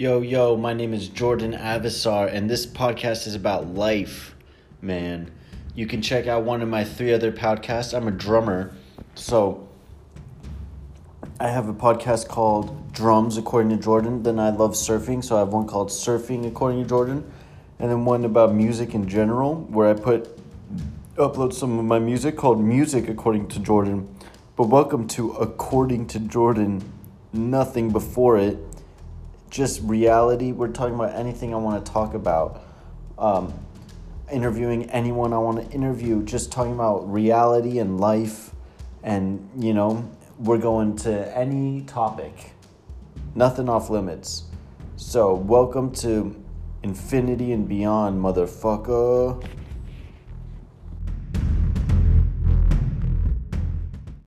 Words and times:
Yo, 0.00 0.22
yo, 0.22 0.56
my 0.56 0.72
name 0.72 0.94
is 0.94 1.08
Jordan 1.08 1.52
Avisar, 1.52 2.32
and 2.32 2.48
this 2.48 2.64
podcast 2.64 3.26
is 3.26 3.34
about 3.34 3.74
life, 3.74 4.34
man. 4.80 5.30
You 5.74 5.86
can 5.86 6.00
check 6.00 6.26
out 6.26 6.42
one 6.42 6.62
of 6.62 6.70
my 6.70 6.84
three 6.84 7.12
other 7.12 7.30
podcasts. 7.30 7.92
I'm 7.92 8.08
a 8.08 8.10
drummer, 8.10 8.74
so 9.14 9.68
I 11.38 11.48
have 11.48 11.68
a 11.68 11.74
podcast 11.74 12.28
called 12.28 12.94
Drums 12.94 13.36
According 13.36 13.76
to 13.76 13.84
Jordan. 13.84 14.22
Then 14.22 14.38
I 14.38 14.48
love 14.48 14.70
surfing, 14.70 15.22
so 15.22 15.36
I 15.36 15.40
have 15.40 15.48
one 15.48 15.66
called 15.66 15.90
Surfing 15.90 16.48
According 16.48 16.82
to 16.82 16.88
Jordan, 16.88 17.30
and 17.78 17.90
then 17.90 18.06
one 18.06 18.24
about 18.24 18.54
music 18.54 18.94
in 18.94 19.06
general, 19.06 19.56
where 19.68 19.90
I 19.90 19.92
put 19.92 20.34
upload 21.16 21.52
some 21.52 21.78
of 21.78 21.84
my 21.84 21.98
music 21.98 22.38
called 22.38 22.58
Music 22.58 23.06
According 23.06 23.48
to 23.48 23.60
Jordan. 23.60 24.08
But 24.56 24.68
welcome 24.68 25.06
to 25.08 25.32
According 25.32 26.06
to 26.06 26.20
Jordan, 26.20 26.90
nothing 27.34 27.90
before 27.90 28.38
it, 28.38 28.56
just 29.50 29.82
reality. 29.82 30.52
We're 30.52 30.68
talking 30.68 30.94
about 30.94 31.14
anything 31.14 31.52
I 31.52 31.58
want 31.58 31.84
to 31.84 31.92
talk 31.92 32.14
about. 32.14 32.62
Um, 33.18 33.52
interviewing 34.30 34.88
anyone 34.90 35.32
I 35.32 35.38
want 35.38 35.68
to 35.68 35.74
interview, 35.74 36.24
just 36.24 36.52
talking 36.52 36.72
about 36.72 37.12
reality 37.12 37.80
and 37.80 38.00
life, 38.00 38.50
and 39.02 39.50
you 39.58 39.74
know, 39.74 40.08
we're 40.38 40.58
going 40.58 40.96
to 40.98 41.36
any 41.36 41.82
topic, 41.82 42.52
nothing 43.34 43.68
off 43.68 43.90
limits. 43.90 44.44
So, 44.96 45.34
welcome 45.34 45.92
to 45.96 46.40
infinity 46.82 47.52
and 47.52 47.68
beyond, 47.68 48.22
motherfucker. 48.22 49.44